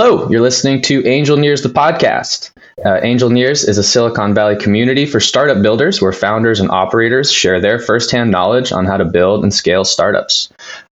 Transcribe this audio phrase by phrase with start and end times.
[0.00, 2.52] Hello, you're listening to Angelneers, the podcast.
[2.84, 7.60] Uh, Angelneers is a Silicon Valley community for startup builders where founders and operators share
[7.60, 10.50] their firsthand knowledge on how to build and scale startups.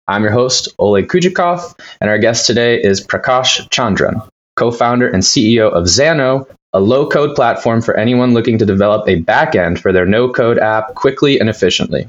[0.08, 5.22] I'm your host, Oleg Kujikov, and our guest today is Prakash Chandran, co founder and
[5.22, 9.92] CEO of Xano, a low code platform for anyone looking to develop a backend for
[9.92, 12.08] their no code app quickly and efficiently.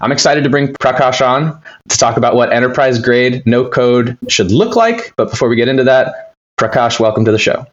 [0.00, 4.50] I'm excited to bring Prakash on to talk about what enterprise grade no code should
[4.50, 5.12] look like.
[5.16, 7.66] But before we get into that, Prakash, welcome to the show.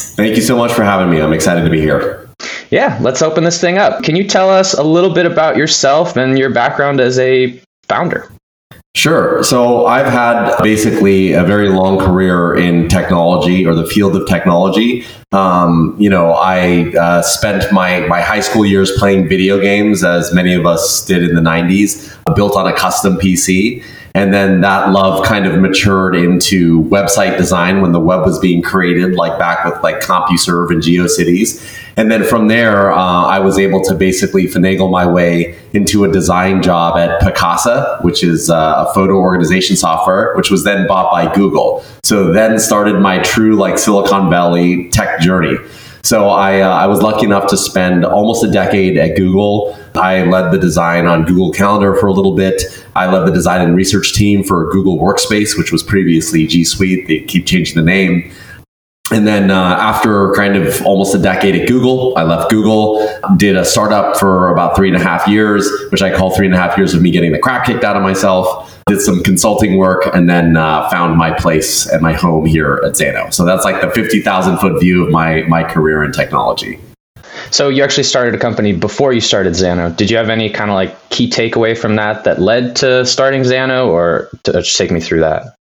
[0.00, 1.20] Thank you so much for having me.
[1.20, 2.28] I'm excited to be here.
[2.70, 4.02] Yeah, let's open this thing up.
[4.02, 8.30] Can you tell us a little bit about yourself and your background as a founder?
[8.96, 9.42] Sure.
[9.42, 15.04] So I've had basically a very long career in technology or the field of technology.
[15.32, 20.32] Um, you know, I uh, spent my, my high school years playing video games, as
[20.32, 23.84] many of us did in the 90s, built on a custom PC.
[24.16, 28.62] And then that love kind of matured into website design when the web was being
[28.62, 31.82] created, like back with like CompuServe and GeoCities.
[31.98, 36.08] And then from there, uh, I was able to basically finagle my way into a
[36.10, 41.12] design job at Picasa, which is uh, a photo organization software, which was then bought
[41.12, 41.84] by Google.
[42.02, 45.58] So then started my true like Silicon Valley tech journey.
[46.06, 49.76] So I, uh, I was lucky enough to spend almost a decade at Google.
[49.96, 52.62] I led the design on Google Calendar for a little bit.
[52.94, 57.08] I led the design and research team for Google Workspace, which was previously G Suite.
[57.08, 58.30] They keep changing the name.
[59.12, 63.56] And then uh, after kind of almost a decade at Google, I left Google, did
[63.56, 66.58] a startup for about three and a half years, which I call three and a
[66.58, 70.06] half years of me getting the crap kicked out of myself did some consulting work,
[70.14, 73.34] and then uh, found my place and my home here at Xano.
[73.34, 76.78] So that's like the 50,000 foot view of my, my career in technology.
[77.50, 79.94] So you actually started a company before you started Xano.
[79.96, 83.42] Did you have any kind of like key takeaway from that that led to starting
[83.42, 85.55] Xano, or to, just take me through that?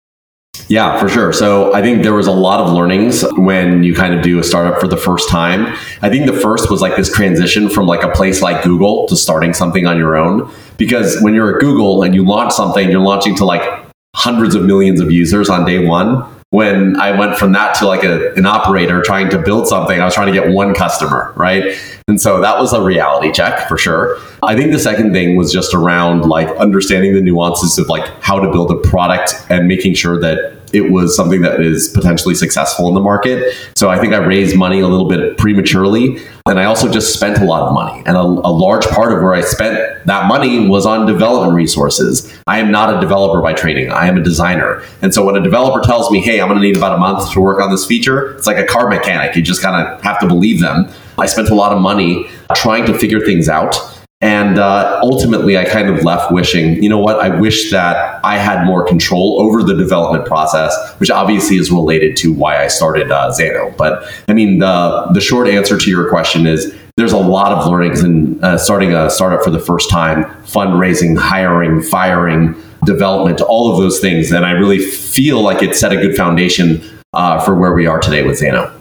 [0.67, 1.31] Yeah, for sure.
[1.31, 4.43] So I think there was a lot of learnings when you kind of do a
[4.43, 5.77] startup for the first time.
[6.01, 9.15] I think the first was like this transition from like a place like Google to
[9.15, 10.51] starting something on your own.
[10.77, 13.85] Because when you're at Google and you launch something, you're launching to like
[14.15, 16.23] hundreds of millions of users on day one.
[16.49, 20.05] When I went from that to like a, an operator trying to build something, I
[20.05, 21.77] was trying to get one customer, right?
[22.07, 24.17] And so that was a reality check for sure.
[24.41, 28.39] I think the second thing was just around like understanding the nuances of like how
[28.39, 32.89] to build a product and making sure that it was something that is potentially successful
[32.89, 33.55] in the market.
[33.77, 36.17] So I think I raised money a little bit prematurely.
[36.47, 38.03] And I also just spent a lot of money.
[38.05, 42.31] And a, a, large part of where I spent that money was on development resources.
[42.45, 44.83] I am not a developer by training, I am a designer.
[45.01, 47.31] And so when a developer tells me, hey, I'm going to need about a month
[47.33, 49.35] to work on this feature, it's like a car mechanic.
[49.35, 50.87] You just kind of have to believe them.
[51.17, 53.75] I spent a lot of money trying to figure things out.
[54.21, 58.37] And uh, ultimately, I kind of left wishing, you know what, I wish that I
[58.37, 63.11] had more control over the development process, which obviously is related to why I started
[63.11, 63.75] uh, Xano.
[63.75, 67.67] But I mean, the, the short answer to your question is there's a lot of
[67.69, 72.55] learnings in uh, starting a startup for the first time, fundraising, hiring, firing,
[72.85, 74.31] development, all of those things.
[74.31, 76.81] And I really feel like it set a good foundation
[77.13, 78.71] uh, for where we are today with Xano.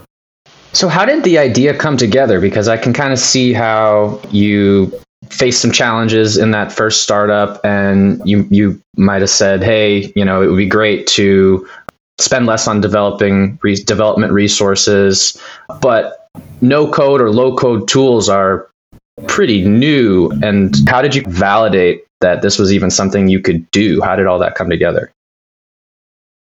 [0.72, 2.40] So, how did the idea come together?
[2.40, 4.92] Because I can kind of see how you
[5.30, 10.24] faced some challenges in that first startup and you you might have said hey you
[10.24, 11.66] know it would be great to
[12.18, 15.40] spend less on developing re- development resources.
[15.80, 16.28] But
[16.60, 18.68] no code or low code tools are
[19.26, 20.30] pretty new.
[20.42, 24.00] And how did you validate that this was even something you could do?
[24.02, 25.12] How did all that come together?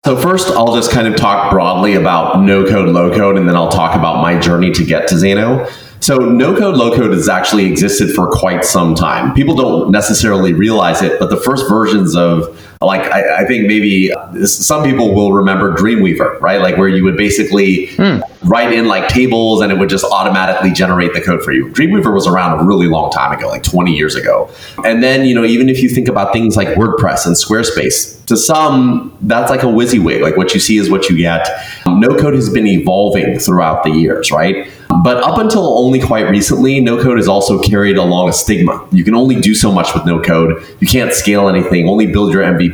[0.05, 3.55] So first, I'll just kind of talk broadly about no code, low code, and then
[3.57, 5.69] I'll talk about my journey to get to Xano.
[6.01, 9.33] So no code, low code has actually existed for quite some time.
[9.33, 14.09] People don't necessarily realize it, but the first versions of like I, I think maybe
[14.45, 16.61] some people will remember Dreamweaver, right?
[16.61, 18.19] Like where you would basically hmm.
[18.43, 21.67] write in like tables and it would just automatically generate the code for you.
[21.67, 24.49] Dreamweaver was around a really long time ago, like 20 years ago.
[24.85, 28.37] And then, you know, even if you think about things like WordPress and Squarespace, to
[28.37, 30.21] some, that's like a WYSIWYG.
[30.21, 31.49] Like what you see is what you get.
[31.85, 34.69] No code has been evolving throughout the years, right?
[35.03, 38.87] But up until only quite recently, no code has also carried along a stigma.
[38.91, 40.63] You can only do so much with no code.
[40.79, 42.68] You can't scale anything, only build your MVP,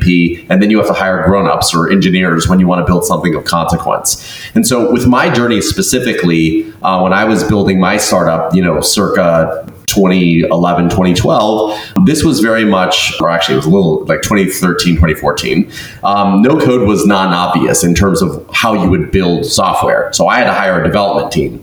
[0.50, 3.36] and then you have to hire grown-ups or engineers when you want to build something
[3.36, 4.24] of consequence.
[4.56, 8.82] And so with my journey specifically, uh, when I was building my startup, you know,
[8.82, 14.96] circa 2011, 2012, this was very much, or actually it was a little like 2013,
[14.96, 15.72] 2014.
[16.04, 20.12] Um, no code was non obvious in terms of how you would build software.
[20.14, 21.62] So I had to hire a development team.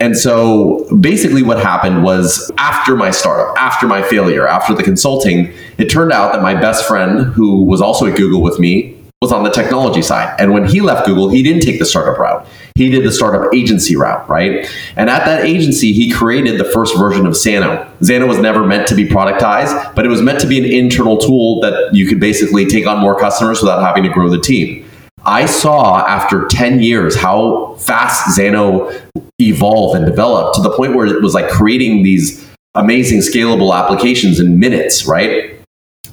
[0.00, 5.52] And so basically, what happened was after my startup, after my failure, after the consulting,
[5.78, 8.94] it turned out that my best friend, who was also at Google with me,
[9.24, 10.34] was on the technology side.
[10.38, 12.46] And when he left Google, he didn't take the startup route.
[12.74, 14.68] He did the startup agency route, right?
[14.96, 17.88] And at that agency, he created the first version of Xano.
[18.00, 21.16] Xano was never meant to be productized, but it was meant to be an internal
[21.16, 24.83] tool that you could basically take on more customers without having to grow the team.
[25.26, 28.92] I saw after 10 years how fast Xano
[29.40, 34.40] evolved and developed to the point where it was like creating these amazing scalable applications
[34.40, 35.58] in minutes, right?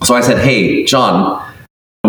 [0.04, 1.46] So I said, Hey, John,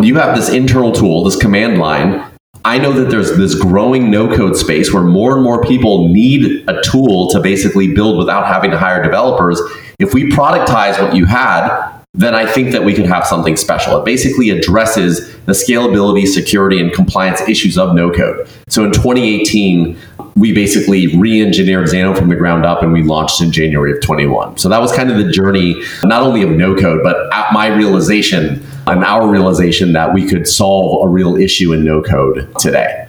[0.00, 2.24] you have this internal tool, this command line.
[2.64, 6.68] I know that there's this growing no code space where more and more people need
[6.68, 9.60] a tool to basically build without having to hire developers.
[9.98, 13.98] If we productize what you had, then I think that we could have something special.
[13.98, 18.48] It basically addresses the scalability, security, and compliance issues of no code.
[18.68, 19.96] So in 2018,
[20.36, 24.58] we basically re-engineered Xano from the ground up and we launched in January of 21.
[24.58, 27.68] So that was kind of the journey, not only of no code, but at my
[27.68, 33.08] realization and our realization that we could solve a real issue in no code today.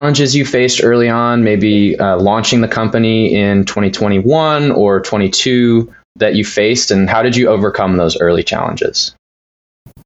[0.00, 6.34] Challenges you faced early on, maybe uh, launching the company in 2021 or 22 that
[6.34, 9.14] you faced, and how did you overcome those early challenges?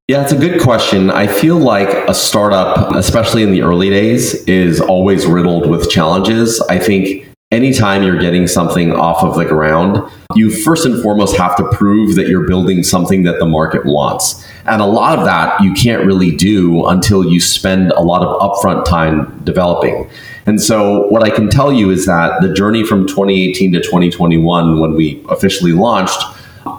[0.07, 1.09] Yeah, it's a good question.
[1.09, 6.61] I feel like a startup, especially in the early days, is always riddled with challenges.
[6.61, 10.01] I think anytime you're getting something off of the ground,
[10.35, 14.45] you first and foremost have to prove that you're building something that the market wants.
[14.65, 18.39] And a lot of that you can't really do until you spend a lot of
[18.41, 20.09] upfront time developing.
[20.45, 24.79] And so, what I can tell you is that the journey from 2018 to 2021,
[24.79, 26.21] when we officially launched,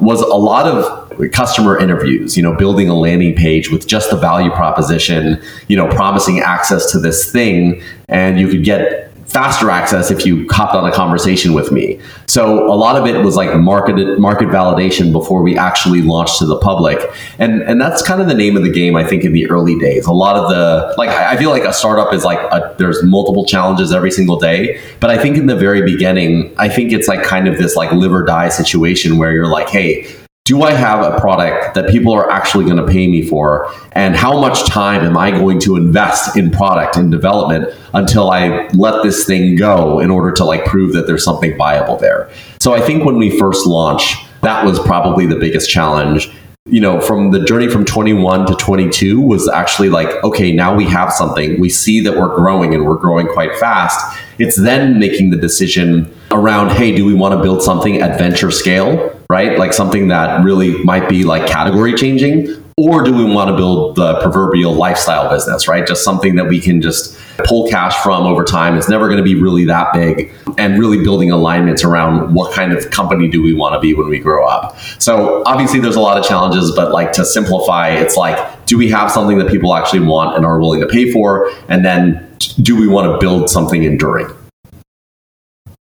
[0.00, 4.16] was a lot of customer interviews, you know, building a landing page with just the
[4.16, 10.12] value proposition, you know, promising access to this thing, and you could get faster access
[10.12, 12.00] if you hopped on a conversation with me.
[12.26, 16.46] So a lot of it was like market market validation before we actually launched to
[16.46, 16.98] the public.
[17.38, 19.76] And and that's kind of the name of the game I think in the early
[19.78, 20.06] days.
[20.06, 23.44] A lot of the like I feel like a startup is like a, there's multiple
[23.44, 27.24] challenges every single day, but I think in the very beginning, I think it's like
[27.24, 30.06] kind of this like live or die situation where you're like, "Hey,
[30.44, 33.72] do I have a product that people are actually going to pay me for?
[33.92, 38.68] And how much time am I going to invest in product and development until I
[38.74, 42.30] let this thing go in order to like prove that there's something viable there?
[42.60, 46.30] So I think when we first launched, that was probably the biggest challenge
[46.66, 50.86] you know, from the journey from 21 to 22 was actually like, okay, now we
[50.86, 51.60] have something.
[51.60, 54.18] We see that we're growing and we're growing quite fast.
[54.38, 58.50] It's then making the decision around, hey, do we want to build something at venture
[58.50, 59.58] scale, right?
[59.58, 63.94] Like something that really might be like category changing, or do we want to build
[63.94, 65.86] the proverbial lifestyle business, right?
[65.86, 68.76] Just something that we can just pull cash from over time.
[68.76, 72.72] It's never going to be really that big and really building alignments around what kind
[72.72, 74.76] of company do we want to be when we grow up.
[74.98, 78.88] So obviously there's a lot of challenges, but like to simplify, it's like, do we
[78.90, 81.50] have something that people actually want and are willing to pay for?
[81.68, 84.34] And then do we want to build something enduring?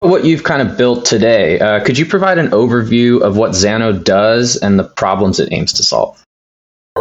[0.05, 4.03] What you've kind of built today, uh, could you provide an overview of what Xano
[4.03, 6.24] does and the problems it aims to solve?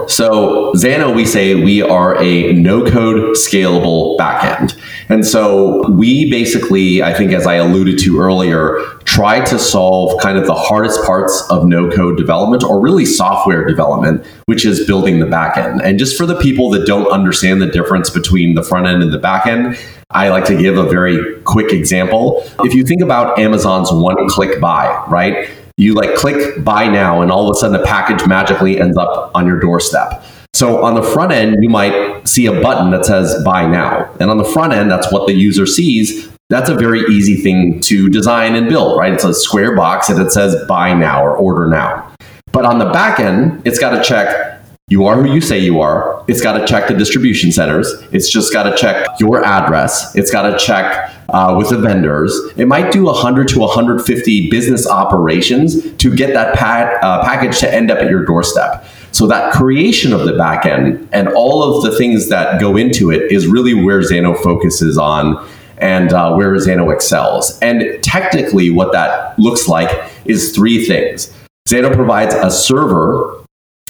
[0.09, 4.77] So Xano, we say we are a no-code scalable backend.
[5.09, 10.37] And so we basically, I think as I alluded to earlier, try to solve kind
[10.37, 15.27] of the hardest parts of no-code development or really software development, which is building the
[15.27, 15.81] backend.
[15.83, 19.13] And just for the people that don't understand the difference between the front end and
[19.13, 19.79] the back end,
[20.11, 22.43] I like to give a very quick example.
[22.61, 25.49] If you think about Amazon's one-click buy, right?
[25.77, 29.31] You like click buy now and all of a sudden the package magically ends up
[29.35, 30.25] on your doorstep.
[30.53, 34.09] So on the front end, you might see a button that says buy now.
[34.21, 36.31] And on the front end, that's what the user sees.
[36.49, 39.13] That's a very easy thing to design and build, right?
[39.13, 42.15] It's a square box and it says buy now or order now.
[42.53, 44.55] But on the back end, it's got to check
[44.89, 46.23] you are who you say you are.
[46.29, 47.91] It's got to check the distribution centers.
[48.13, 50.15] It's just got to check your address.
[50.15, 52.33] It's got to check uh, with the vendors.
[52.57, 57.91] It might do 100 to 150 business operations to get that uh, package to end
[57.91, 58.87] up at your doorstep.
[59.11, 63.33] So that creation of the backend and all of the things that go into it
[63.33, 65.45] is really where Xano focuses on
[65.79, 67.59] and uh, where Xano excels.
[67.59, 69.91] And technically, what that looks like
[70.25, 71.33] is three things.
[71.69, 73.45] Xano provides a server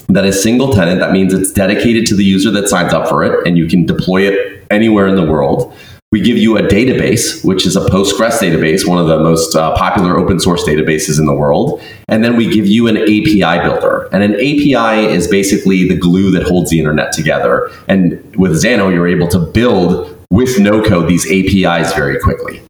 [0.08, 1.00] that is single tenant.
[1.00, 3.84] That means it's dedicated to the user that signs up for it, and you can
[3.84, 5.74] deploy it anywhere in the world.
[6.14, 9.76] We give you a database, which is a Postgres database, one of the most uh,
[9.76, 11.82] popular open source databases in the world.
[12.06, 14.08] And then we give you an API builder.
[14.12, 17.68] And an API is basically the glue that holds the internet together.
[17.88, 22.62] And with Xano, you're able to build with no code these APIs very quickly.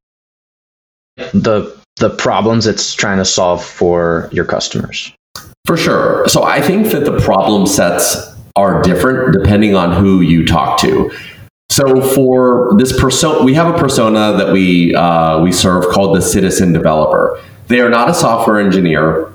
[1.34, 5.12] The the problems it's trying to solve for your customers.
[5.66, 6.26] For sure.
[6.28, 8.16] So I think that the problem sets
[8.56, 11.10] are different depending on who you talk to.
[11.74, 16.22] So for this persona, we have a persona that we uh, we serve called the
[16.22, 17.42] citizen developer.
[17.66, 19.32] They are not a software engineer.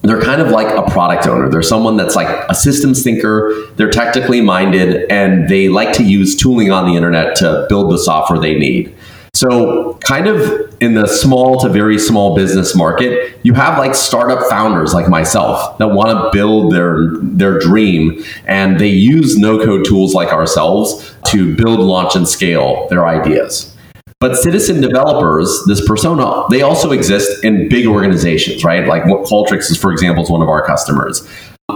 [0.00, 1.50] They're kind of like a product owner.
[1.50, 3.66] They're someone that's like a systems thinker.
[3.76, 7.98] They're technically minded, and they like to use tooling on the internet to build the
[7.98, 8.94] software they need.
[9.34, 14.48] So, kind of in the small to very small business market, you have like startup
[14.48, 20.14] founders like myself that want to build their their dream and they use no-code tools
[20.14, 23.74] like ourselves to build, launch and scale their ideas.
[24.20, 28.86] But citizen developers, this persona, they also exist in big organizations, right?
[28.86, 31.28] Like what Qualtrics is, for example, is one of our customers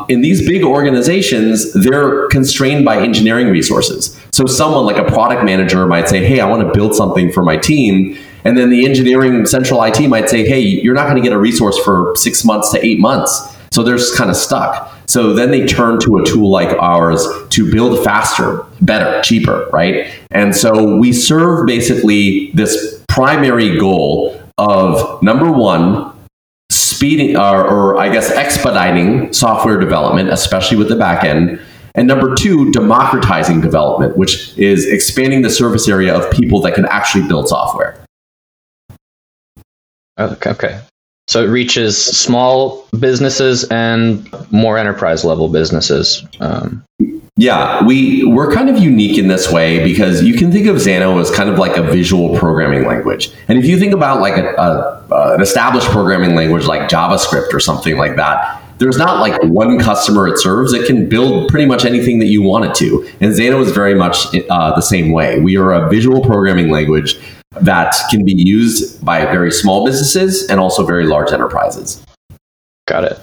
[0.08, 4.18] in these big organizations, they're constrained by engineering resources.
[4.32, 7.42] So someone like a product manager might say, Hey, I want to build something for
[7.42, 8.18] my team.
[8.44, 11.38] And then the engineering central IT might say, Hey, you're not going to get a
[11.38, 13.56] resource for six months to eight months.
[13.72, 14.94] So they're just kind of stuck.
[15.08, 20.06] So then they turn to a tool like ours to build faster, better, cheaper, right?
[20.30, 26.12] And so we serve basically this primary goal of number one,
[26.70, 31.58] speeding or, or I guess expediting software development, especially with the back end.
[31.94, 36.84] And number two, democratizing development, which is expanding the service area of people that can
[36.84, 37.98] actually build software.
[40.18, 40.50] Oh, okay.
[40.50, 40.80] okay.
[41.28, 46.26] So it reaches small businesses and more enterprise level businesses.
[46.40, 46.82] Um,
[47.36, 51.20] yeah, we we're kind of unique in this way because you can think of Xano
[51.20, 54.54] as kind of like a visual programming language, and if you think about like a,
[54.56, 59.78] a, an established programming language like JavaScript or something like that, there's not like one
[59.78, 60.72] customer it serves.
[60.72, 63.94] It can build pretty much anything that you want it to, and Xano is very
[63.94, 65.38] much uh, the same way.
[65.38, 67.20] We are a visual programming language
[67.52, 72.04] that can be used by very small businesses and also very large enterprises.
[72.86, 73.20] Got it.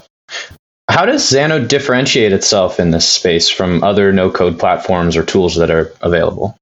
[0.88, 5.56] How does Xano differentiate itself in this space from other no code platforms or tools
[5.56, 6.56] that are available?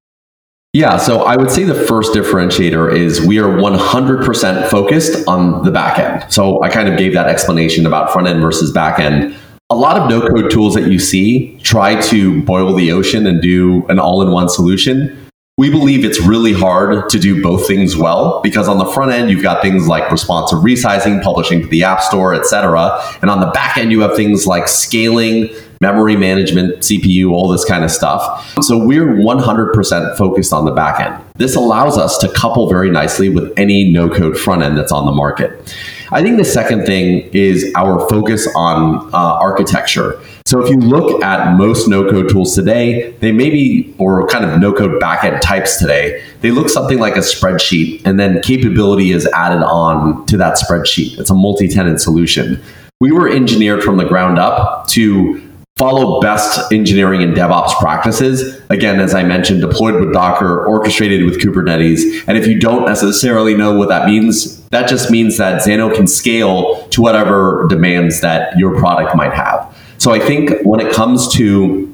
[0.73, 5.71] Yeah, so I would say the first differentiator is we are 100% focused on the
[5.71, 6.33] back end.
[6.33, 9.37] So I kind of gave that explanation about front end versus back end.
[9.71, 13.41] A lot of no code tools that you see try to boil the ocean and
[13.41, 15.24] do an all in one solution.
[15.57, 19.31] We believe it's really hard to do both things well because on the front end
[19.31, 23.01] you've got things like responsive resizing, publishing to the app store, etc.
[23.23, 25.49] And on the back end you have things like scaling,
[25.81, 28.53] memory management, CPU, all this kind of stuff.
[28.65, 31.23] So we're 100% focused on the back end.
[31.37, 35.07] This allows us to couple very nicely with any no code front end that's on
[35.07, 35.73] the market.
[36.11, 40.21] I think the second thing is our focus on uh, architecture.
[40.55, 44.61] So if you look at most no code tools today, they maybe, or kind of
[44.61, 49.27] no code backend types today, they look something like a spreadsheet and then capability is
[49.35, 51.19] added on to that spreadsheet.
[51.19, 52.63] It's a multi tenant solution.
[53.01, 55.43] We were engineered from the ground up to
[55.75, 58.63] follow best engineering and DevOps practices.
[58.71, 62.23] Again, as I mentioned, deployed with Docker, orchestrated with Kubernetes.
[62.29, 66.07] And if you don't necessarily know what that means, that just means that Xano can
[66.07, 69.75] scale to whatever demands that your product might have.
[70.05, 71.91] So I think when it comes to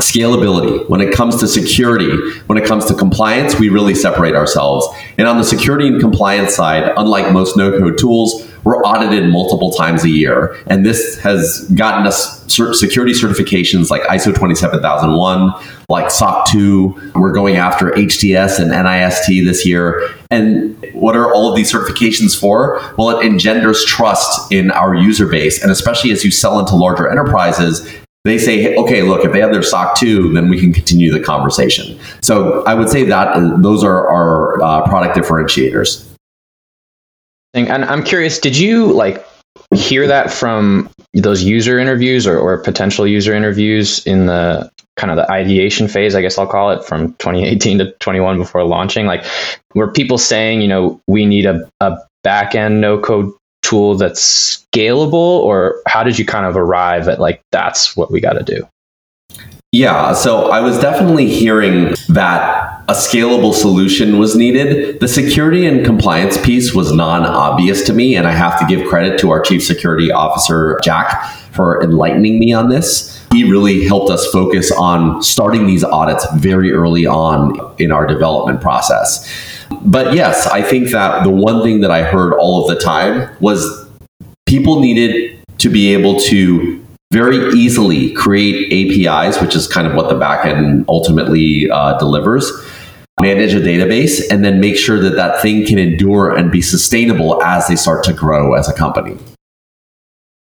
[0.00, 4.86] scalability, when it comes to security, when it comes to compliance, we really separate ourselves.
[5.18, 9.72] And on the security and compliance side, unlike most no code tools, we're audited multiple
[9.72, 10.56] times a year.
[10.66, 15.52] And this has gotten us security certifications like ISO 27001,
[15.88, 17.12] like SOC 2.
[17.14, 20.08] We're going after HTS and NIST this year.
[20.30, 22.80] And what are all of these certifications for?
[22.96, 25.62] Well, it engenders trust in our user base.
[25.62, 27.88] And especially as you sell into larger enterprises,
[28.24, 31.18] they say, okay, look, if they have their SOC 2, then we can continue the
[31.18, 31.98] conversation.
[32.22, 36.11] So I would say that uh, those are our uh, product differentiators.
[37.54, 39.26] And I'm curious, did you like
[39.74, 45.16] hear that from those user interviews or, or potential user interviews in the kind of
[45.16, 49.06] the ideation phase, I guess I'll call it, from 2018 to 21 before launching?
[49.06, 49.24] Like,
[49.74, 53.32] were people saying, you know, we need a, a back end no code
[53.62, 58.20] tool that's scalable, or how did you kind of arrive at like, that's what we
[58.20, 58.66] got to do?
[59.74, 65.00] Yeah, so I was definitely hearing that a scalable solution was needed.
[65.00, 68.86] The security and compliance piece was non obvious to me, and I have to give
[68.86, 73.24] credit to our chief security officer, Jack, for enlightening me on this.
[73.32, 78.60] He really helped us focus on starting these audits very early on in our development
[78.60, 79.26] process.
[79.80, 83.34] But yes, I think that the one thing that I heard all of the time
[83.40, 83.88] was
[84.44, 86.81] people needed to be able to
[87.12, 92.50] very easily create APIs, which is kind of what the backend ultimately uh, delivers,
[93.20, 97.42] manage a database, and then make sure that that thing can endure and be sustainable
[97.42, 99.16] as they start to grow as a company.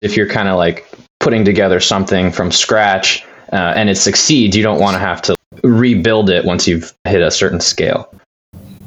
[0.02, 4.64] If you're kind of like putting together something from scratch uh, and it succeeds, you
[4.64, 8.12] don't want to have to rebuild it once you've hit a certain scale.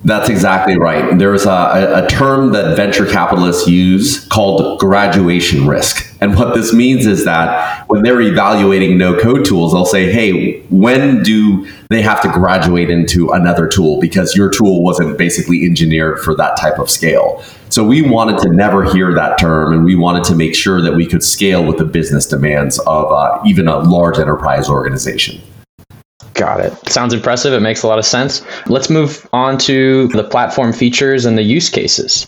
[0.04, 1.18] That's exactly right.
[1.18, 6.08] There's a, a, term that venture capitalists use called graduation risk.
[6.22, 10.62] And what this means is that when they're evaluating no code tools, they'll say, hey,
[10.70, 16.20] when do they have to graduate into another tool because your tool wasn't basically engineered
[16.20, 17.44] for that type of scale?
[17.70, 20.96] So we wanted to never hear that term and we wanted to make sure that
[20.96, 25.40] we could scale with the business demands of uh, even a large enterprise organization.
[26.42, 26.90] Got it.
[26.90, 27.54] Sounds impressive.
[27.54, 28.44] It makes a lot of sense.
[28.66, 32.26] Let's move on to the platform features and the use cases.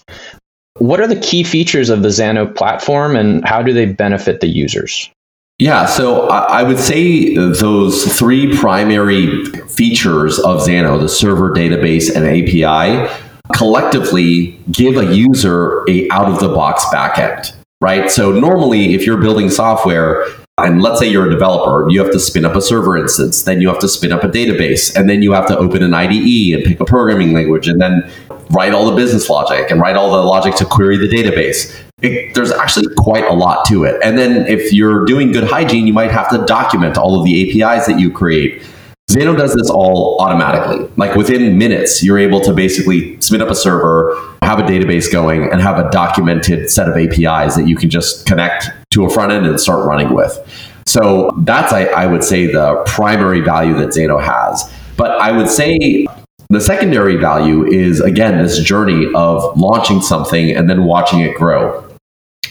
[0.78, 4.46] What are the key features of the Xano platform and how do they benefit the
[4.46, 5.10] users?
[5.58, 12.24] Yeah, so I would say those three primary features of Xano, the server, database, and
[12.24, 13.12] API,
[13.56, 17.52] collectively give a user a out of the box backend,
[17.82, 18.12] right?
[18.12, 20.24] So normally if you're building software,
[20.60, 23.60] and let's say you're a developer, you have to spin up a server instance, then
[23.60, 26.54] you have to spin up a database, and then you have to open an IDE
[26.54, 28.10] and pick a programming language, and then
[28.52, 31.76] write all the business logic and write all the logic to query the database.
[32.04, 34.00] It, there's actually quite a lot to it.
[34.04, 37.64] And then if you're doing good hygiene, you might have to document all of the
[37.64, 38.62] APIs that you create.
[39.10, 40.88] Xano does this all automatically.
[40.98, 45.52] Like within minutes, you're able to basically spin up a server, have a database going,
[45.52, 49.32] and have a documented set of APIs that you can just connect to a front
[49.32, 50.40] end and start running with.
[50.86, 54.72] So that's, I, I would say, the primary value that Xano has.
[54.98, 56.06] But I would say
[56.50, 61.84] the secondary value is, again, this journey of launching something and then watching it grow.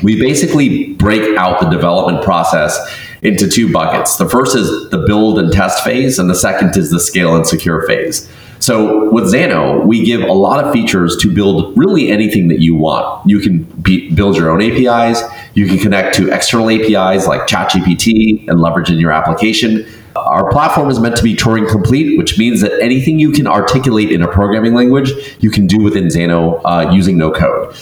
[0.03, 2.77] We basically break out the development process
[3.23, 4.17] into two buckets.
[4.17, 7.47] The first is the build and test phase, and the second is the scale and
[7.47, 8.29] secure phase.
[8.59, 12.75] So with Xano, we give a lot of features to build really anything that you
[12.75, 13.29] want.
[13.29, 15.23] You can be, build your own APIs.
[15.55, 19.87] You can connect to external APIs like ChatGPT and leverage in your application.
[20.17, 24.11] Our platform is meant to be Turing complete, which means that anything you can articulate
[24.11, 25.11] in a programming language,
[25.41, 27.75] you can do within Xano uh, using no code.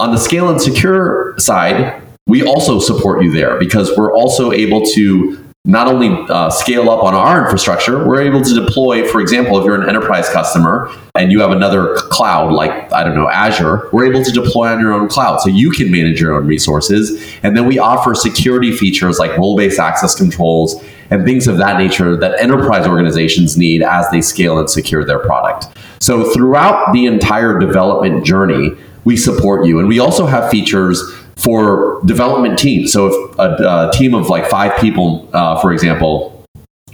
[0.00, 4.84] On the scale and secure side, we also support you there because we're also able
[4.86, 9.56] to not only uh, scale up on our infrastructure, we're able to deploy, for example,
[9.60, 13.88] if you're an enterprise customer and you have another cloud like, I don't know, Azure,
[13.92, 15.40] we're able to deploy on your own cloud.
[15.40, 17.32] So you can manage your own resources.
[17.44, 21.78] And then we offer security features like role based access controls and things of that
[21.78, 25.78] nature that enterprise organizations need as they scale and secure their product.
[26.00, 28.72] So throughout the entire development journey,
[29.04, 29.78] we support you.
[29.78, 31.00] And we also have features
[31.36, 32.92] for development teams.
[32.92, 36.44] So if a, a team of like five people, uh, for example,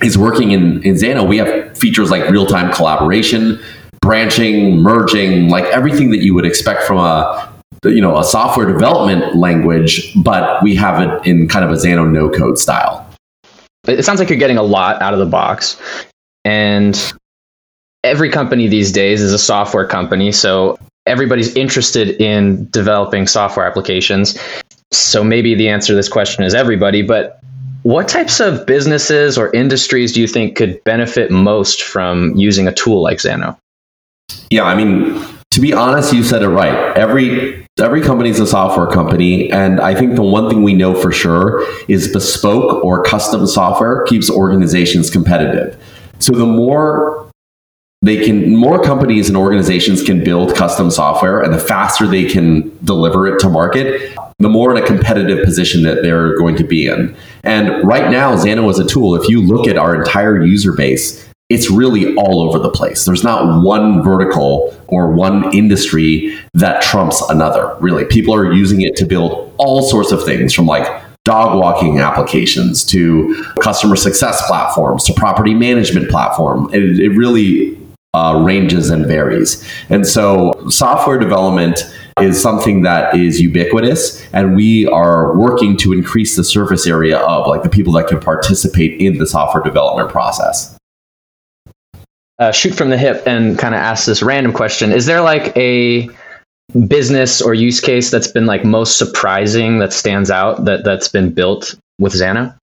[0.02, 3.60] is working in, in Xano, we have features like real-time collaboration,
[4.00, 7.52] branching, merging, like everything that you would expect from a
[7.84, 12.10] you know a software development language, but we have it in kind of a Xano
[12.10, 13.04] no code style.
[13.86, 15.80] It sounds like you're getting a lot out of the box.
[16.44, 17.14] And
[18.04, 20.32] every company these days is a software company.
[20.32, 24.38] So everybody's interested in developing software applications.
[24.92, 27.40] So maybe the answer to this question is everybody, but
[27.82, 32.72] what types of businesses or industries do you think could benefit most from using a
[32.72, 33.58] tool like Xano?
[34.50, 36.96] Yeah, I mean, to be honest, you said it right.
[36.96, 40.94] Every every company is a software company, and I think the one thing we know
[40.94, 45.80] for sure is bespoke or custom software keeps organizations competitive.
[46.18, 47.27] So the more
[48.02, 52.72] they can more companies and organizations can build custom software and the faster they can
[52.84, 56.86] deliver it to market the more in a competitive position that they're going to be
[56.86, 57.14] in.
[57.42, 61.28] And right now xano is a tool if you look at our entire user base
[61.48, 63.06] it's really all over the place.
[63.06, 68.04] There's not one vertical or one industry that trumps another really.
[68.04, 70.86] People are using it to build all sorts of things from like
[71.24, 76.68] dog walking applications to customer success platforms to property management platform.
[76.72, 77.77] It, it really
[78.18, 79.64] uh, ranges and varies.
[79.88, 81.80] And so, software development
[82.20, 87.46] is something that is ubiquitous, and we are working to increase the surface area of
[87.46, 90.76] like the people that can participate in the software development process.
[92.40, 95.56] Uh, shoot from the hip and kind of ask this random question: Is there like
[95.56, 96.08] a
[96.88, 101.32] business or use case that's been like most surprising that stands out that that's been
[101.32, 102.56] built with Xano?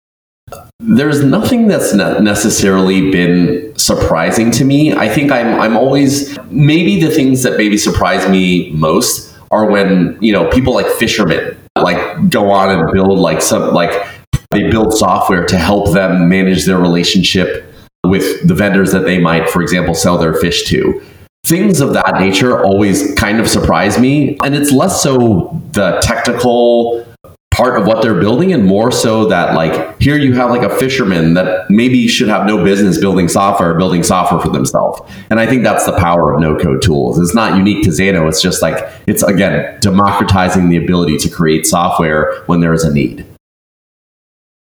[0.80, 4.94] There's nothing that's necessarily been surprising to me.
[4.94, 10.18] I think I'm I'm always maybe the things that maybe surprise me most are when,
[10.20, 14.08] you know, people like fishermen like go on and build like some like
[14.52, 17.66] they build software to help them manage their relationship
[18.06, 21.02] with the vendors that they might, for example, sell their fish to.
[21.46, 24.38] Things of that nature always kind of surprise me.
[24.44, 27.06] And it's less so the technical
[27.54, 30.76] part of what they're building and more so that like here you have like a
[30.78, 35.00] fisherman that maybe should have no business building software building software for themselves.
[35.30, 37.20] And i think that's the power of no code tools.
[37.20, 41.68] It's not unique to Xano it's just like it's again democratizing the ability to create
[41.68, 43.26] software when there is a need.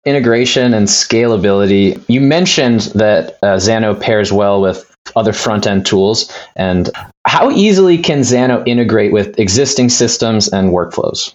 [0.05, 2.03] Integration and scalability.
[2.09, 6.29] You mentioned that uh, Xano pairs well with other front end tools.
[6.57, 6.89] And
[7.25, 11.33] how easily can Xano integrate with existing systems and workflows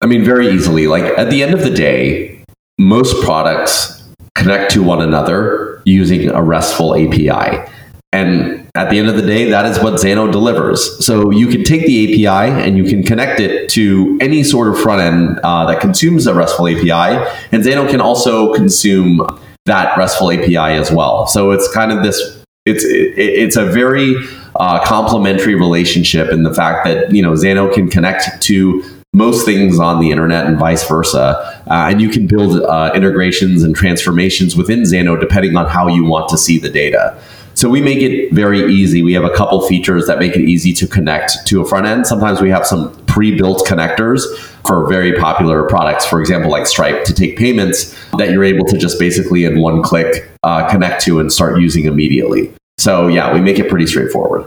[0.00, 0.86] I mean, very easily.
[0.86, 2.42] Like at the end of the day,
[2.78, 4.02] most products
[4.34, 7.70] connect to one another using a RESTful API.
[8.12, 11.04] And at the end of the day, that is what Xano delivers.
[11.04, 14.80] So you can take the API and you can connect it to any sort of
[14.80, 17.26] front end uh, that consumes a RESTful API.
[17.50, 19.20] And Xano can also consume
[19.66, 21.26] that RESTful API as well.
[21.26, 24.14] So it's kind of this, it's, it, it's a very
[24.56, 28.82] uh, complementary relationship in the fact that, you know, Xano can connect to
[29.14, 31.62] most things on the internet and vice versa.
[31.70, 36.04] Uh, and you can build uh, integrations and transformations within Xano depending on how you
[36.04, 37.16] want to see the data.
[37.54, 39.04] So we make it very easy.
[39.04, 42.04] We have a couple features that make it easy to connect to a front end.
[42.04, 47.14] Sometimes we have some pre-built connectors for very popular products, for example, like Stripe to
[47.14, 51.32] take payments that you're able to just basically in one click uh, connect to and
[51.32, 52.52] start using immediately.
[52.78, 54.44] So yeah, we make it pretty straightforward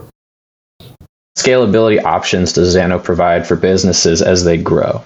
[1.37, 5.03] scalability options does Xano provide for businesses as they grow?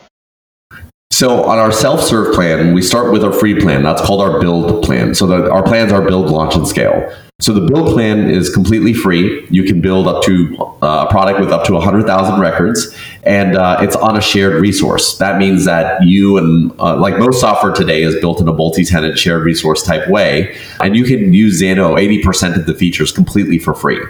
[1.12, 3.84] So on our self-serve plan, we start with our free plan.
[3.84, 5.14] That's called our build plan.
[5.14, 7.16] So the, our plans are build, launch, and scale.
[7.40, 9.46] So the build plan is completely free.
[9.52, 13.78] You can build up to uh, a product with up to 100,000 records, and uh,
[13.82, 15.18] it's on a shared resource.
[15.18, 19.20] That means that you and uh, like most software today is built in a multi-tenant
[19.20, 23.74] shared resource type way, and you can use Xano 80% of the features completely for
[23.74, 24.02] free.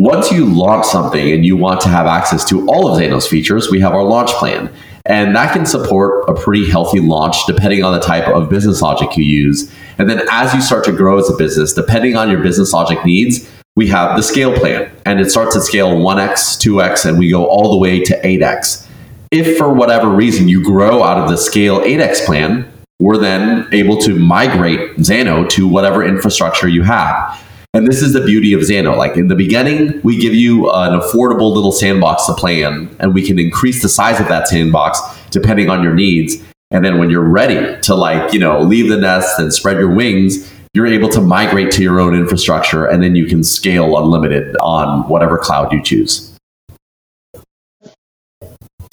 [0.00, 3.70] Once you launch something and you want to have access to all of Xano's features,
[3.70, 4.72] we have our launch plan.
[5.04, 9.14] And that can support a pretty healthy launch depending on the type of business logic
[9.18, 9.70] you use.
[9.98, 13.04] And then as you start to grow as a business, depending on your business logic
[13.04, 14.90] needs, we have the scale plan.
[15.04, 18.86] And it starts at scale 1x, 2x, and we go all the way to 8x.
[19.30, 23.98] If for whatever reason you grow out of the scale 8x plan, we're then able
[23.98, 27.38] to migrate Xano to whatever infrastructure you have.
[27.72, 28.96] And this is the beauty of Xano.
[28.96, 33.14] Like in the beginning, we give you an affordable little sandbox to play in, and
[33.14, 36.36] we can increase the size of that sandbox depending on your needs.
[36.72, 39.92] And then when you're ready to like, you know, leave the nest and spread your
[39.94, 44.56] wings, you're able to migrate to your own infrastructure and then you can scale unlimited
[44.58, 46.32] on whatever cloud you choose.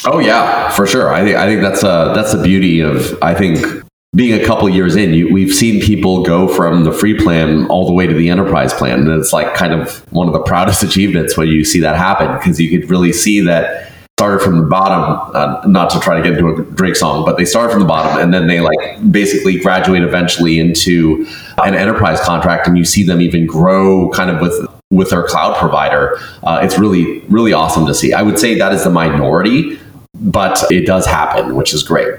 [0.06, 1.14] Oh yeah, for sure.
[1.14, 3.84] I think I think that's a that's the beauty of I think
[4.18, 7.86] being a couple years in, you, we've seen people go from the free plan all
[7.86, 9.02] the way to the enterprise plan.
[9.02, 12.36] And it's like kind of one of the proudest achievements when you see that happen
[12.38, 16.24] because you could really see that started from the bottom, uh, not to try to
[16.24, 19.12] get into a Drake song, but they started from the bottom and then they like
[19.12, 21.28] basically graduate eventually into
[21.64, 25.56] an enterprise contract and you see them even grow kind of with with their cloud
[25.58, 26.18] provider.
[26.42, 28.14] Uh, it's really, really awesome to see.
[28.14, 29.78] I would say that is the minority,
[30.16, 32.16] but it does happen, which is great.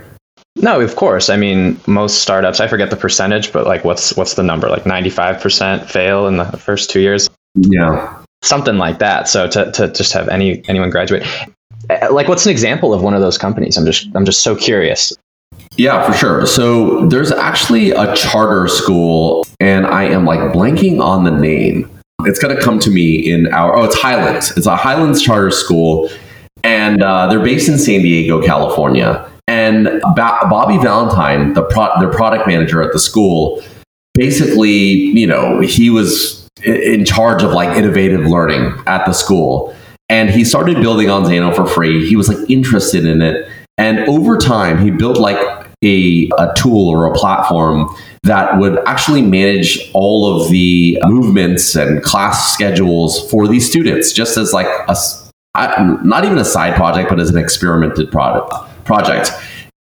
[0.60, 1.30] No, of course.
[1.30, 4.68] I mean, most startups, I forget the percentage, but like what's what's the number?
[4.68, 7.28] Like 95% fail in the first 2 years?
[7.54, 8.16] Yeah.
[8.42, 9.28] Something like that.
[9.28, 11.24] So to to just have any anyone graduate.
[11.90, 13.76] Eh, like what's an example of one of those companies?
[13.76, 15.12] I'm just I'm just so curious.
[15.76, 16.46] Yeah, for sure.
[16.46, 21.88] So there's actually a charter school and I am like blanking on the name.
[22.24, 24.56] It's going to come to me in our oh, it's Highlands.
[24.56, 26.10] It's a Highlands charter school
[26.64, 29.84] and uh, they're based in San Diego, California and
[30.14, 33.64] ba- Bobby Valentine, the pro- their product manager at the school,
[34.14, 39.74] basically, you know, he was in charge of like innovative learning at the school.
[40.10, 42.06] And he started building on Xano for free.
[42.06, 43.48] He was like interested in it.
[43.78, 45.38] And over time, he built like
[45.82, 52.02] a, a tool or a platform that would actually manage all of the movements and
[52.02, 54.96] class schedules for these students, just as like a,
[56.04, 58.52] not even a side project, but as an experimented product
[58.88, 59.30] project.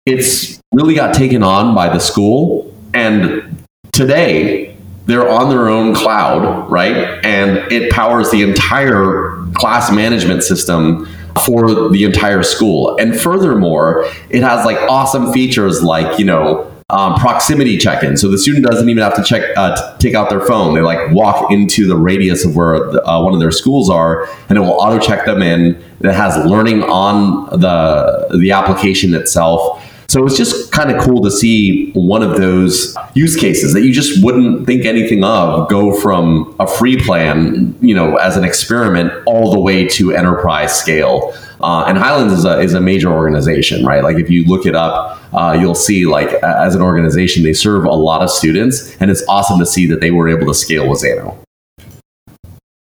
[0.06, 2.76] It's really got taken on by the school.
[2.94, 3.64] And
[3.94, 7.24] today, they're on their own cloud, right?
[7.24, 11.08] And it powers the entire class management system
[11.46, 12.98] for the entire school.
[13.00, 18.16] And furthermore, it has like awesome features like, you know, um, proximity check-in.
[18.16, 20.76] So the student doesn't even have to check, uh, take out their phone.
[20.76, 24.30] They like walk into the radius of where the, uh, one of their schools are,
[24.50, 25.84] and it will auto check them in.
[26.00, 29.82] It has learning on the the application itself.
[30.08, 33.92] So it's just kind of cool to see one of those use cases that you
[33.92, 39.12] just wouldn't think anything of go from a free plan, you know, as an experiment
[39.26, 41.34] all the way to enterprise scale.
[41.66, 44.04] Uh, and Highlands is a, is a major organization, right?
[44.04, 47.86] Like if you look it up, uh, you'll see like as an organization, they serve
[47.86, 50.88] a lot of students, and it's awesome to see that they were able to scale
[50.88, 51.36] with Xano.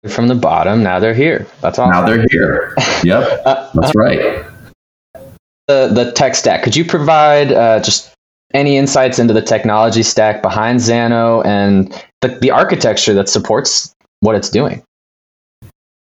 [0.09, 1.47] From the bottom, now they're here.
[1.61, 1.93] That's awesome.
[1.93, 2.75] Now they're here.
[3.05, 4.45] Yep, uh, that's right.
[5.69, 6.65] The the tech stack.
[6.65, 8.13] Could you provide uh, just
[8.53, 14.35] any insights into the technology stack behind Xano and the, the architecture that supports what
[14.35, 14.83] it's doing?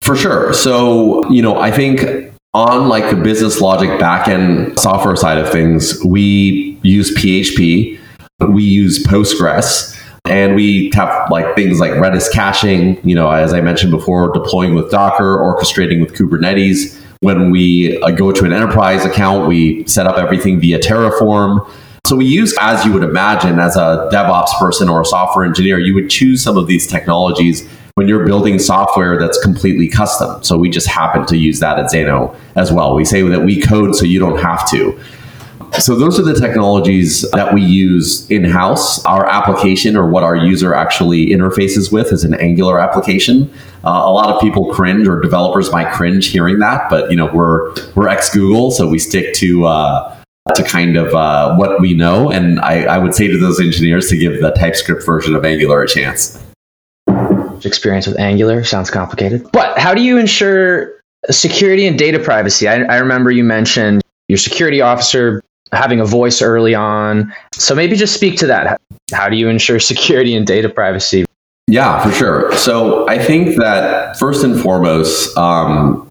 [0.02, 0.52] For sure.
[0.52, 6.02] So, you know, I think on like the business logic backend software side of things,
[6.04, 7.98] we use PHP,
[8.48, 13.60] we use Postgres, and we have like things like Redis caching, you know, as I
[13.60, 17.00] mentioned before, deploying with Docker, orchestrating with Kubernetes.
[17.20, 21.68] When we uh, go to an enterprise account, we set up everything via Terraform.
[22.06, 25.78] So we use, as you would imagine, as a DevOps person or a software engineer,
[25.78, 30.42] you would choose some of these technologies when you're building software that's completely custom.
[30.42, 32.96] So we just happen to use that at Xano as well.
[32.96, 34.98] We say that we code so you don't have to.
[35.78, 39.04] So those are the technologies that we use in house.
[39.04, 43.52] Our application or what our user actually interfaces with is an Angular application.
[43.84, 47.26] Uh, a lot of people cringe or developers might cringe hearing that, but you know
[47.32, 50.16] we're we're ex Google, so we stick to uh,
[50.54, 52.30] to kind of uh, what we know.
[52.30, 55.82] And I, I would say to those engineers to give the TypeScript version of Angular
[55.82, 56.40] a chance.
[57.66, 59.46] Experience with Angular sounds complicated.
[59.52, 61.00] But how do you ensure
[61.30, 62.68] security and data privacy?
[62.68, 67.34] I, I remember you mentioned your security officer having a voice early on.
[67.52, 68.80] So maybe just speak to that.
[69.12, 71.24] How do you ensure security and data privacy?
[71.66, 72.56] Yeah, for sure.
[72.56, 76.03] So I think that first and foremost, um,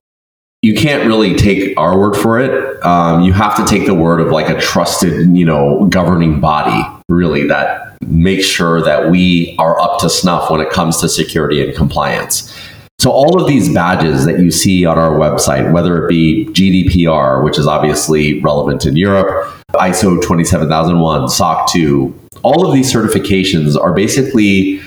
[0.64, 2.84] you can't really take our word for it.
[2.86, 6.82] Um, you have to take the word of like a trusted, you know, governing body,
[7.10, 11.62] really, that makes sure that we are up to snuff when it comes to security
[11.62, 12.58] and compliance.
[12.98, 17.44] So all of these badges that you see on our website, whether it be GDPR,
[17.44, 23.94] which is obviously relevant in Europe, ISO 27001, SOC 2, all of these certifications are
[23.94, 24.80] basically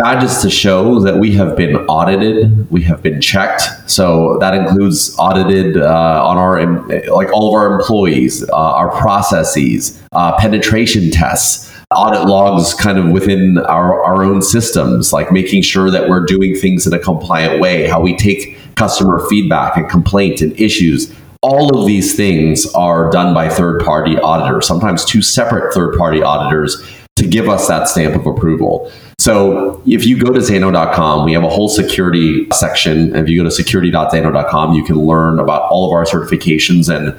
[0.00, 3.62] badges to show that we have been audited, we have been checked.
[3.86, 6.64] So that includes audited uh, on our
[7.12, 13.10] like all of our employees, uh, our processes, uh, penetration tests, audit logs, kind of
[13.10, 17.60] within our our own systems, like making sure that we're doing things in a compliant
[17.60, 21.12] way, how we take customer feedback and complaints and issues.
[21.42, 26.22] All of these things are done by third party auditors, sometimes two separate third party
[26.22, 26.82] auditors
[27.16, 28.90] to give us that stamp of approval.
[29.20, 33.14] So if you go to Xano.com, we have a whole security section.
[33.14, 37.14] If you go to security.xano.com, you can learn about all of our certifications and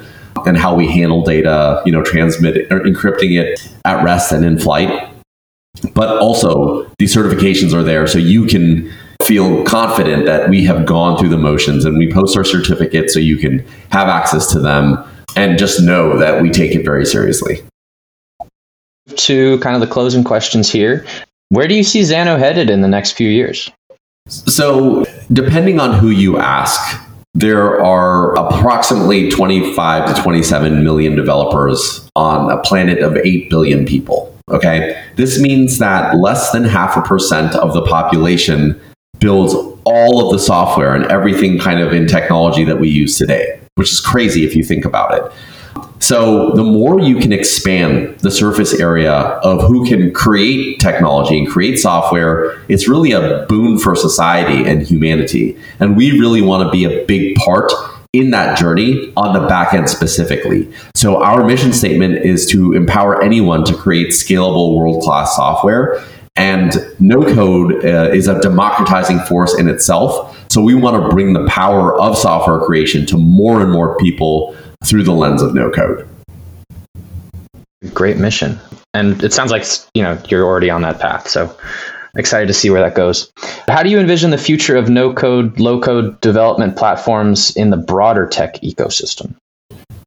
[0.47, 4.57] and how we handle data, you know, transmit or encrypting it at rest and in
[4.57, 5.13] flight.
[5.93, 11.19] But also these certifications are there so you can feel confident that we have gone
[11.19, 13.59] through the motions and we post our certificates so you can
[13.91, 14.97] have access to them
[15.35, 17.61] and just know that we take it very seriously
[19.15, 21.05] to kind of the closing questions here.
[21.51, 23.69] Where do you see Xano headed in the next few years?
[24.29, 26.97] So, depending on who you ask,
[27.33, 34.33] there are approximately 25 to 27 million developers on a planet of 8 billion people.
[34.49, 35.03] Okay.
[35.17, 38.79] This means that less than half a percent of the population
[39.19, 43.59] builds all of the software and everything kind of in technology that we use today,
[43.75, 45.33] which is crazy if you think about it.
[45.99, 51.47] So the more you can expand the surface area of who can create technology and
[51.47, 55.57] create software, it's really a boon for society and humanity.
[55.79, 57.71] And we really want to be a big part
[58.13, 60.69] in that journey on the back end specifically.
[60.95, 66.03] So our mission statement is to empower anyone to create scalable world-class software.
[66.36, 70.38] And no code uh, is a democratizing force in itself.
[70.49, 74.55] So we want to bring the power of software creation to more and more people
[74.83, 76.07] through the lens of no code.
[77.93, 78.59] Great mission.
[78.93, 81.27] And it sounds like you know you're already on that path.
[81.27, 81.55] So
[82.15, 83.31] excited to see where that goes.
[83.67, 87.77] How do you envision the future of no code, low code development platforms in the
[87.77, 89.35] broader tech ecosystem?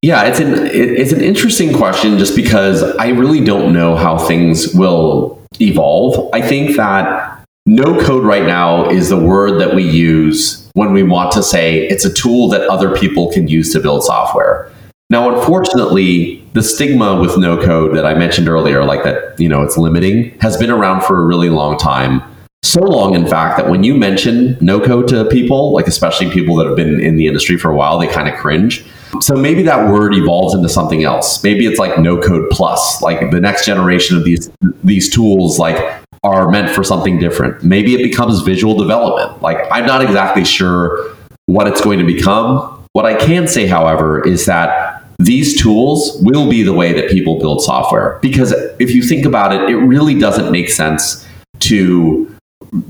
[0.03, 4.75] Yeah, it's an it's an interesting question just because I really don't know how things
[4.75, 6.29] will evolve.
[6.35, 11.03] I think that no code right now is the word that we use when we
[11.03, 14.71] want to say it's a tool that other people can use to build software.
[15.09, 19.63] Now, unfortunately, the stigma with no code that I mentioned earlier, like that, you know,
[19.63, 22.23] it's limiting, has been around for a really long time.
[22.65, 26.57] So long, in fact, that when you mention no code to people, like especially people
[26.57, 28.85] that have been in the industry for a while, they kind of cringe.
[29.21, 31.45] So maybe that word evolves into something else.
[31.45, 34.51] Maybe it's like no code plus, like the next generation of these
[34.83, 35.77] these tools, like
[36.25, 37.63] are meant for something different.
[37.63, 39.43] Maybe it becomes visual development.
[39.43, 41.15] Like, I'm not exactly sure
[41.47, 42.83] what it's going to become.
[42.93, 47.39] What I can say, however, is that these tools will be the way that people
[47.39, 48.19] build software.
[48.23, 51.27] Because if you think about it, it really doesn't make sense
[51.61, 52.35] to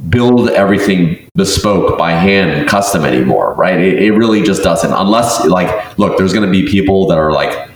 [0.09, 3.79] build everything bespoke by hand and custom anymore, right?
[3.79, 4.93] It, it really just doesn't.
[4.93, 7.69] Unless, like, look, there's going to be people that are like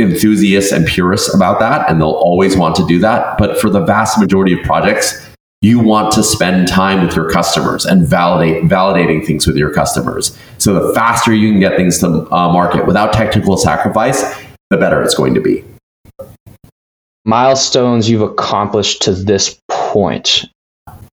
[0.00, 3.38] enthusiasts and purists about that, and they'll always want to do that.
[3.38, 5.26] But for the vast majority of projects,
[5.62, 10.36] you want to spend time with your customers and validate validating things with your customers.
[10.58, 14.22] So the faster you can get things to uh, market without technical sacrifice,
[14.70, 15.64] the better it's going to be.
[17.26, 20.46] Milestones you've accomplished to this point.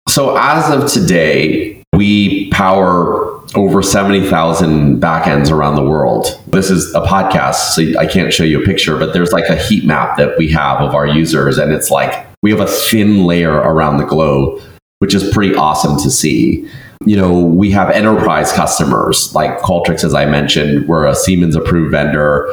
[0.08, 6.40] So as of today, we power over 70,000 backends around the world.
[6.46, 9.56] This is a podcast, so I can't show you a picture, but there's like a
[9.56, 13.24] heat map that we have of our users, and it's like we have a thin
[13.24, 14.62] layer around the globe,
[15.00, 16.66] which is pretty awesome to see.
[17.04, 21.90] You know, we have enterprise customers like Qualtrics, as I mentioned, we're a Siemens approved
[21.90, 22.48] vendor.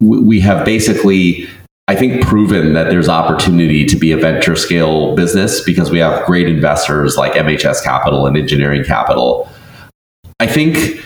[0.00, 1.46] We have basically
[1.88, 6.26] I think proven that there's opportunity to be a venture scale business because we have
[6.26, 9.50] great investors like MHS Capital and Engineering Capital.
[10.38, 11.02] I think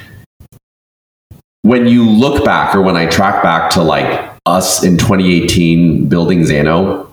[1.62, 6.40] when you look back or when I track back to like us in 2018 building
[6.40, 7.08] Xano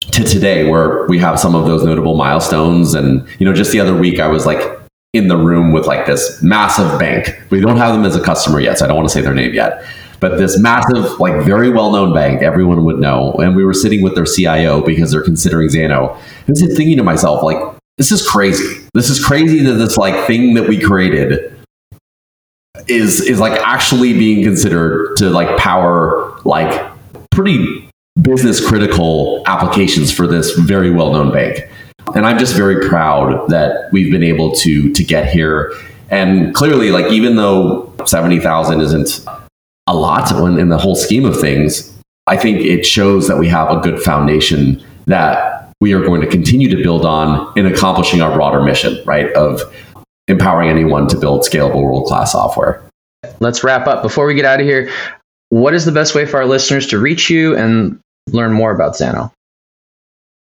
[0.00, 3.78] to today where we have some of those notable milestones and you know just the
[3.78, 4.80] other week I was like
[5.12, 7.40] in the room with like this massive bank.
[7.50, 9.32] We don't have them as a customer yet, so I don't want to say their
[9.32, 9.86] name yet
[10.20, 13.32] but this massive, like very well known bank, everyone would know.
[13.34, 16.16] And we were sitting with their CIO because they're considering Xano.
[16.16, 17.56] I was thinking to myself, like,
[17.98, 18.86] this is crazy.
[18.94, 21.52] This is crazy that this like thing that we created
[22.88, 26.90] is is like actually being considered to like power like
[27.30, 27.88] pretty
[28.20, 31.58] business critical applications for this very well known bank.
[32.14, 35.72] And I'm just very proud that we've been able to to get here.
[36.10, 39.26] And clearly, like even though seventy thousand isn't
[39.86, 41.92] a lot when in the whole scheme of things,
[42.26, 46.26] I think it shows that we have a good foundation that we are going to
[46.26, 49.32] continue to build on in accomplishing our broader mission, right?
[49.34, 49.62] Of
[50.28, 52.82] empowering anyone to build scalable world class software.
[53.40, 54.02] Let's wrap up.
[54.02, 54.90] Before we get out of here,
[55.50, 57.98] what is the best way for our listeners to reach you and
[58.32, 59.30] learn more about Xano?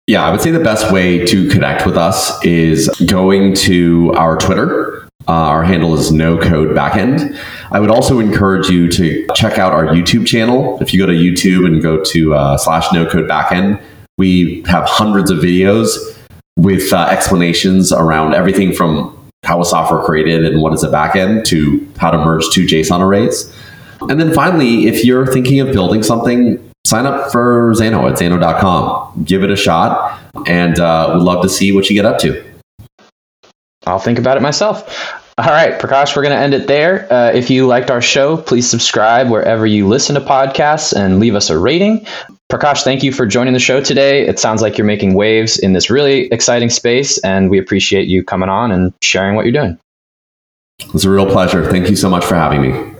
[0.06, 4.38] Yeah, I would say the best way to connect with us is going to our
[4.38, 7.38] Twitter uh, our handle is no code backend.
[7.70, 10.78] I would also encourage you to check out our YouTube channel.
[10.80, 13.80] If you go to YouTube and go to uh, slash no code backend,
[14.16, 16.18] we have hundreds of videos
[16.56, 19.14] with uh, explanations around everything from
[19.44, 23.00] how a software created and what is a backend to how to merge two JSON
[23.00, 23.54] arrays.
[24.00, 29.24] And then finally, if you're thinking of building something, sign up for Xano at xano.com.
[29.24, 32.44] Give it a shot, and uh, we'd love to see what you get up to.
[33.86, 35.17] I'll think about it myself.
[35.38, 37.06] All right, Prakash, we're going to end it there.
[37.12, 41.36] Uh, if you liked our show, please subscribe wherever you listen to podcasts and leave
[41.36, 42.04] us a rating.
[42.50, 44.26] Prakash, thank you for joining the show today.
[44.26, 48.24] It sounds like you're making waves in this really exciting space, and we appreciate you
[48.24, 49.78] coming on and sharing what you're doing.
[50.92, 51.70] It's a real pleasure.
[51.70, 52.97] Thank you so much for having me.